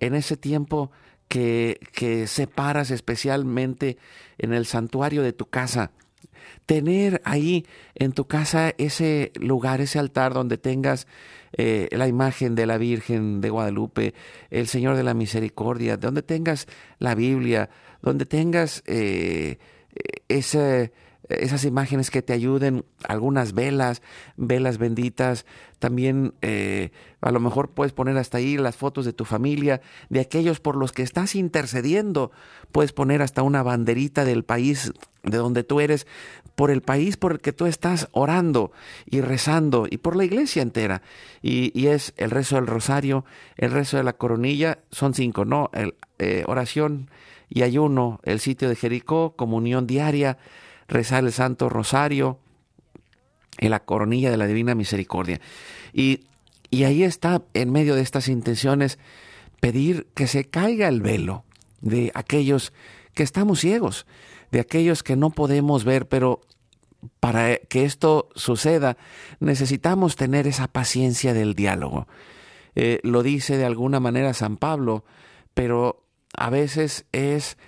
[0.00, 0.90] en ese tiempo
[1.28, 3.96] que, que separas especialmente
[4.38, 5.92] en el santuario de tu casa,
[6.66, 11.06] tener ahí en tu casa ese lugar, ese altar donde tengas
[11.52, 14.14] eh, la imagen de la Virgen de Guadalupe,
[14.50, 16.66] el Señor de la Misericordia, donde tengas
[16.98, 17.68] la Biblia,
[18.00, 19.58] donde tengas eh,
[20.28, 20.92] ese
[21.28, 24.02] esas imágenes que te ayuden, algunas velas,
[24.36, 25.46] velas benditas,
[25.78, 30.20] también eh, a lo mejor puedes poner hasta ahí las fotos de tu familia, de
[30.20, 32.32] aquellos por los que estás intercediendo,
[32.72, 34.92] puedes poner hasta una banderita del país
[35.22, 36.06] de donde tú eres,
[36.54, 38.72] por el país por el que tú estás orando
[39.06, 41.02] y rezando, y por la iglesia entera.
[41.40, 43.24] Y, y es el rezo del rosario,
[43.56, 45.70] el rezo de la coronilla, son cinco, ¿no?
[45.72, 47.10] El, eh, oración
[47.48, 50.38] y ayuno, el sitio de Jericó, comunión diaria,
[50.92, 52.38] rezar el Santo Rosario
[53.58, 55.40] en la coronilla de la Divina Misericordia.
[55.92, 56.24] Y,
[56.70, 58.98] y ahí está, en medio de estas intenciones,
[59.60, 61.44] pedir que se caiga el velo
[61.80, 62.72] de aquellos
[63.14, 64.06] que estamos ciegos,
[64.50, 66.40] de aquellos que no podemos ver, pero
[67.20, 68.96] para que esto suceda
[69.40, 72.06] necesitamos tener esa paciencia del diálogo.
[72.74, 75.04] Eh, lo dice de alguna manera San Pablo,
[75.54, 76.04] pero
[76.36, 77.58] a veces es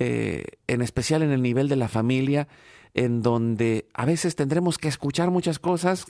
[0.00, 2.48] eh, en especial en el nivel de la familia,
[2.94, 6.06] en donde a veces tendremos que escuchar muchas cosas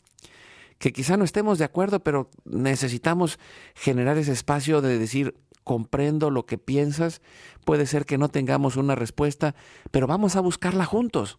[0.78, 3.38] que quizá no estemos de acuerdo, pero necesitamos
[3.74, 5.34] generar ese espacio de decir,
[5.64, 7.20] comprendo lo que piensas,
[7.64, 9.54] puede ser que no tengamos una respuesta,
[9.90, 11.38] pero vamos a buscarla juntos.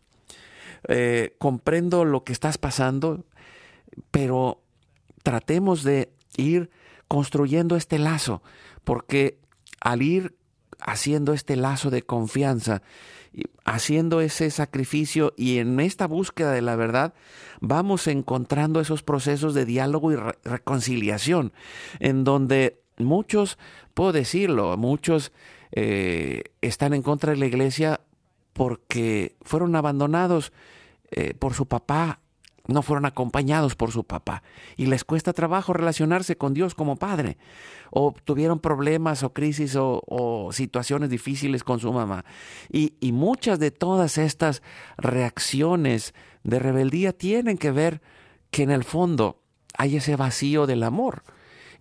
[0.87, 3.25] Eh, comprendo lo que estás pasando,
[4.11, 4.61] pero
[5.23, 6.69] tratemos de ir
[7.07, 8.43] construyendo este lazo,
[8.83, 9.39] porque
[9.81, 10.35] al ir
[10.79, 12.81] haciendo este lazo de confianza,
[13.63, 17.13] haciendo ese sacrificio y en esta búsqueda de la verdad
[17.61, 21.53] vamos encontrando esos procesos de diálogo y reconciliación,
[21.99, 23.57] en donde muchos,
[23.93, 25.31] puedo decirlo, muchos
[25.71, 28.01] eh, están en contra de la iglesia
[28.53, 30.51] porque fueron abandonados
[31.11, 32.19] eh, por su papá
[32.69, 34.43] no fueron acompañados por su papá.
[34.77, 37.37] Y les cuesta trabajo relacionarse con Dios como padre,
[37.91, 42.25] o tuvieron problemas o crisis o, situaciones difíciles con su mamá.
[42.71, 44.61] Y, muchas de todas estas
[44.97, 46.13] reacciones
[46.43, 48.01] de rebeldía tienen que ver
[48.51, 49.41] que en el fondo
[49.77, 51.23] hay ese vacío del amor.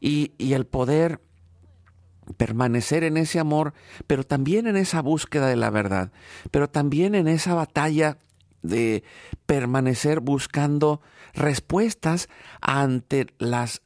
[0.01, 1.20] Y, y el poder
[2.36, 3.72] permanecer en ese amor,
[4.07, 6.12] pero también en esa búsqueda de la verdad,
[6.51, 8.18] pero también en esa batalla
[8.63, 9.05] de
[9.47, 11.01] permanecer buscando
[11.35, 12.29] respuestas
[12.61, 13.83] ante las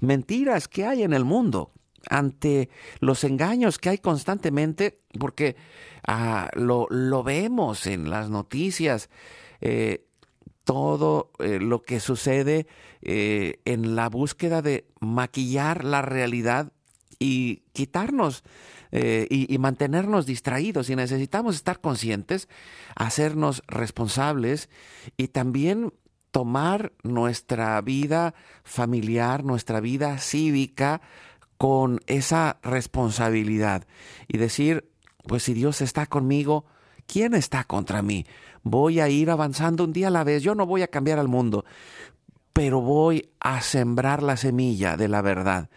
[0.00, 1.72] mentiras que hay en el mundo,
[2.08, 2.68] ante
[3.00, 5.56] los engaños que hay constantemente, porque
[6.06, 9.10] ah, lo, lo, vemos en las noticias,
[9.60, 10.04] eh,
[10.64, 12.66] todo eh, lo que sucede
[13.02, 16.72] eh, en la búsqueda de maquillar la realidad
[17.18, 18.42] y quitarnos
[18.98, 22.48] eh, y, mantenernos distraídos y necesitamos estar conscientes,
[22.94, 24.70] hacernos responsables
[25.18, 25.92] y también
[26.30, 28.32] tomar nuestra vida
[28.64, 31.02] familiar, nuestra vida cívica
[31.58, 33.86] con esa responsabilidad
[34.28, 34.90] y decir,
[35.26, 36.64] pues si Dios está conmigo,
[37.06, 38.24] ¿quién está contra mí?
[38.62, 41.28] Voy a ir avanzando un día a la vez, yo no voy a cambiar al
[41.28, 41.66] mundo,
[42.54, 45.68] pero voy a sembrar la semilla de la verdad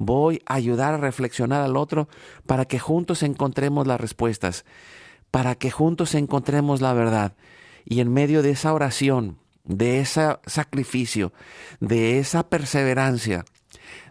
[0.00, 2.08] voy a ayudar a reflexionar al otro
[2.46, 4.64] para que juntos encontremos las respuestas,
[5.30, 7.34] para que juntos encontremos la verdad.
[7.84, 11.34] Y en medio de esa oración, de ese sacrificio,
[11.80, 13.44] de esa perseverancia,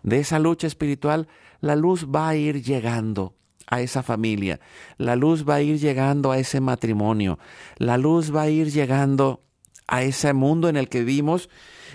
[0.03, 1.27] de esa lucha espiritual,
[1.59, 3.33] la luz va a ir llegando
[3.65, 4.59] a esa familia,
[4.97, 7.39] la luz va a ir llegando a ese matrimonio,
[7.77, 9.41] la luz va a ir llegando
[9.89, 11.49] a ese mundo en el que vivimos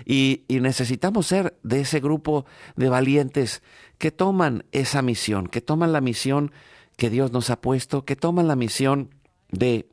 [0.05, 3.63] y, necesitamos ser de ese grupo de valientes
[3.97, 6.51] que toman esa misión, que toman la misión
[6.97, 9.09] que Dios nos ha puesto, que toman la misión
[9.49, 9.87] de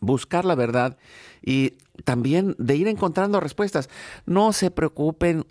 [0.00, 0.98] buscar la verdad
[1.42, 3.88] y también de ir encontrando respuestas.
[4.26, 5.46] No se preocupen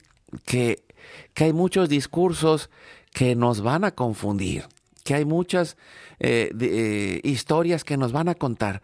[0.46, 0.86] que,
[1.34, 2.70] que hay muchos discursos
[3.12, 4.68] que nos van a confundir.
[5.04, 5.78] que hay muchas
[6.20, 8.82] eh, eh, historias que nos van a contar,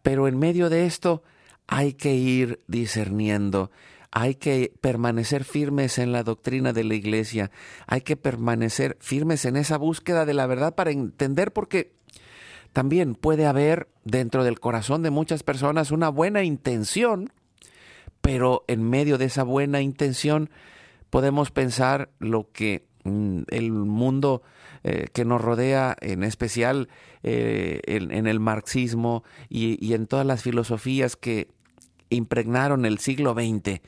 [0.00, 1.22] pero en medio de esto
[1.68, 3.70] hay que ir discerniendo,
[4.10, 7.50] hay que permanecer firmes en la doctrina de la iglesia,
[7.86, 11.92] hay que permanecer firmes en esa búsqueda de la verdad para entender porque
[12.72, 17.30] también puede haber dentro del corazón de muchas personas una buena intención,
[18.22, 20.50] pero en medio de esa buena intención
[21.10, 24.42] podemos pensar lo que mm, el mundo
[24.84, 26.88] eh, que nos rodea, en especial
[27.22, 31.48] eh, en, el marxismo y, y, en todas las filosofías que
[32.10, 33.80] impregnaron el siglo XX,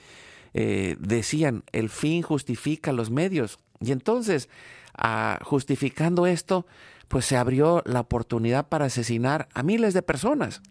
[0.52, 3.58] eh, decían, el fin justifica los medios.
[3.80, 4.48] Y entonces,
[4.94, 6.66] ah, justificando esto,
[7.08, 10.62] pues se abrió la oportunidad para asesinar a miles de personas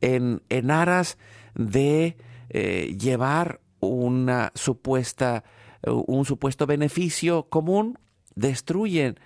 [0.00, 1.18] en, aras
[1.54, 2.16] de
[2.50, 5.44] eh, llevar una supuesta,
[5.86, 7.98] un supuesto beneficio común,
[8.34, 9.18] destruyen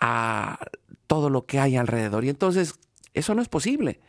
[0.00, 0.58] a
[1.06, 2.24] todo lo que hay alrededor.
[2.24, 2.78] Y entonces,
[3.14, 4.00] eso no es posible.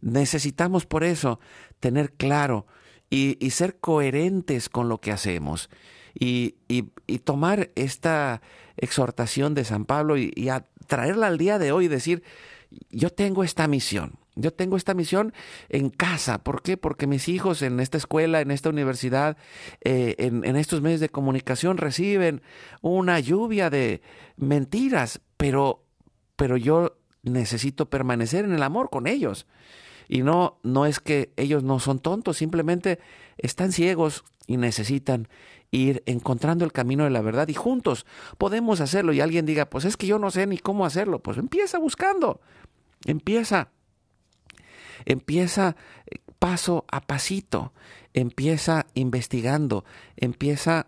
[0.00, 1.40] Necesitamos por eso
[1.80, 2.66] tener claro
[3.10, 5.70] y, ser coherentes con lo que hacemos
[6.14, 6.56] y,
[7.24, 8.40] tomar esta
[8.76, 10.50] exhortación de San Pablo y,
[10.86, 12.22] traerla al día de hoy y decir,
[12.90, 14.18] yo tengo esta misión.
[14.38, 15.32] Yo tengo esta misión
[15.70, 16.44] en casa.
[16.44, 16.76] ¿Por qué?
[16.76, 19.38] Porque mis hijos en esta escuela, en esta universidad,
[19.80, 22.42] eh, en, estos medios de comunicación reciben
[22.82, 24.02] una lluvia de
[24.36, 25.84] mentiras, pero,
[26.36, 29.46] pero yo necesito permanecer en el amor con ellos.
[30.08, 32.98] Y no, no es que ellos no son tontos, simplemente
[33.38, 35.28] están ciegos y necesitan
[35.70, 38.06] ir encontrando el camino de la verdad y juntos
[38.38, 39.12] podemos hacerlo.
[39.12, 41.20] Y alguien diga, pues es que yo no sé ni cómo hacerlo.
[41.20, 42.40] Pues empieza buscando,
[43.04, 43.70] empieza,
[45.04, 45.76] empieza
[46.06, 47.72] eh, paso a pasito,
[48.14, 49.84] empieza investigando,
[50.16, 50.86] empieza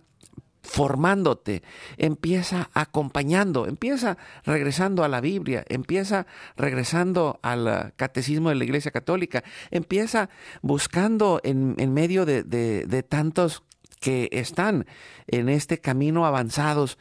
[0.68, 1.62] formándote,
[1.96, 6.26] empieza acompañando, empieza regresando a la Biblia, empieza
[6.58, 10.28] regresando al catecismo de la Iglesia Católica, empieza
[10.60, 13.62] buscando en, medio de, tantos
[13.98, 14.84] que están
[15.26, 16.98] en este camino avanzados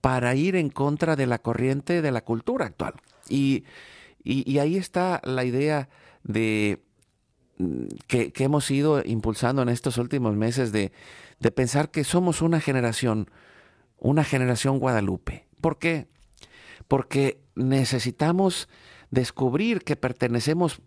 [0.00, 2.94] para ir en contra de la corriente de la cultura actual.
[3.28, 3.64] Y,
[4.24, 5.88] y, ahí está la idea
[6.24, 6.82] de
[7.58, 10.92] mm, que, que hemos ido impulsando en estos últimos meses de
[11.40, 13.30] de pensar que somos una generación,
[13.98, 15.46] una generación Guadalupe.
[15.60, 16.08] ¿Por qué?
[16.88, 18.68] Porque necesitamos
[19.10, 20.80] descubrir que pertenecemos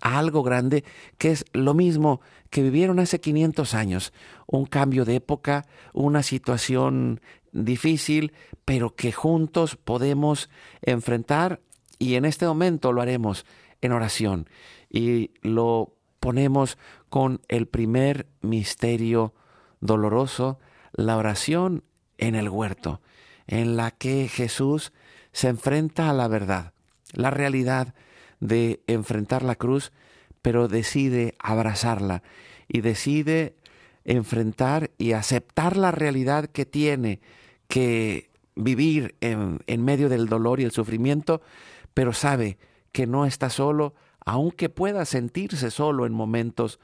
[0.00, 0.84] a algo grande
[1.18, 4.12] que es lo mismo que vivieron hace 500 años,
[4.46, 7.20] un cambio de época, una situación
[7.52, 8.32] difícil,
[8.64, 10.50] pero que juntos podemos
[10.82, 11.60] enfrentar
[11.98, 13.44] y en este momento lo haremos
[13.80, 14.48] en oración
[14.88, 16.78] y lo ponemos
[17.08, 19.34] con el primer misterio
[19.80, 20.58] doloroso,
[20.92, 21.84] la oración
[22.18, 23.00] en el huerto,
[23.46, 24.92] en la que Jesús
[25.32, 26.72] se enfrenta a la verdad,
[27.12, 27.94] la realidad
[28.40, 29.92] de enfrentar la cruz,
[30.42, 32.22] pero decide abrazarla
[32.68, 33.56] y decide
[34.04, 37.20] enfrentar y aceptar la realidad que tiene
[37.68, 41.40] que vivir en, en, medio del dolor y el sufrimiento,
[41.94, 42.58] pero sabe
[42.92, 46.80] que no está solo, aunque pueda sentirse solo en momentos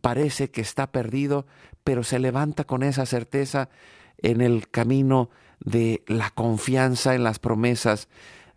[0.00, 1.46] parece que está perdido,
[1.84, 3.68] pero se levanta con esa certeza
[4.18, 8.08] en el camino de la confianza en las promesas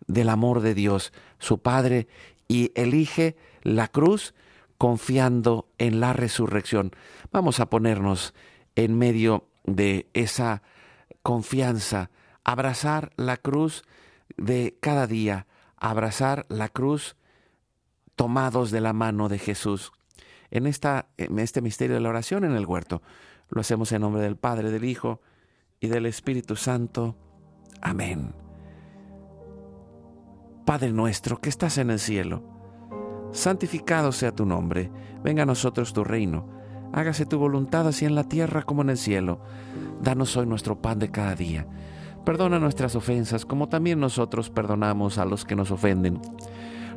[0.06, 2.08] del amor de Dios, su Padre,
[2.48, 4.34] y elige la cruz
[4.78, 6.92] confiando en la resurrección.
[7.30, 8.34] Vamos a ponernos
[8.74, 10.62] en medio de esa
[11.22, 12.10] confianza,
[12.44, 13.84] abrazar la cruz
[14.36, 15.46] de cada día,
[15.76, 17.16] abrazar la cruz
[18.16, 19.92] tomados de la mano de Jesús
[20.52, 23.02] en, esta, este misterio de la oración en el huerto.
[23.48, 25.20] Lo hacemos en nombre del Padre, del Hijo
[25.80, 27.16] y del Espíritu Santo.
[27.80, 28.34] Amén.
[30.64, 32.44] Padre nuestro que estás en el cielo,
[33.32, 34.92] santificado sea tu nombre,
[35.24, 36.48] venga a nosotros tu reino,
[36.92, 39.40] hágase tu voluntad así en la tierra como en el cielo.
[40.02, 41.66] Danos hoy nuestro pan de cada día.
[42.24, 46.20] Perdona nuestras ofensas como también nosotros perdonamos a los que nos ofenden.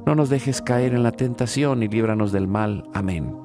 [0.05, 2.83] No nos dejes caer en la tentación y líbranos del mal.
[2.93, 3.44] Amén.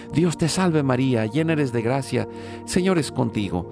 [0.13, 2.27] Dios te salve María, llena eres de gracia,
[2.65, 3.71] Señor es contigo.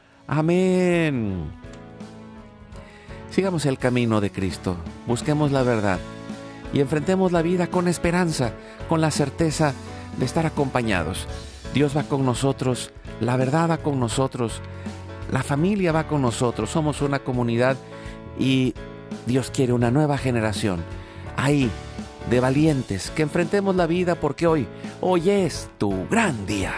[0.33, 1.51] Amén.
[3.31, 5.99] Sigamos el camino de Cristo, busquemos la verdad
[6.71, 8.53] y enfrentemos la vida con esperanza,
[8.87, 9.73] con la certeza
[10.17, 11.27] de estar acompañados.
[11.73, 14.61] Dios va con nosotros, la verdad va con nosotros,
[15.33, 17.75] la familia va con nosotros, somos una comunidad
[18.39, 18.73] y
[19.25, 20.81] Dios quiere una nueva generación.
[21.35, 21.69] Ahí,
[22.29, 24.65] de valientes, que enfrentemos la vida porque hoy,
[25.01, 26.73] hoy es tu gran día.